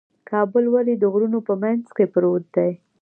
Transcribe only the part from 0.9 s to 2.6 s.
د غرونو په منځ کې پروت